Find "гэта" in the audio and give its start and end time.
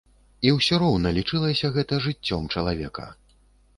1.77-2.01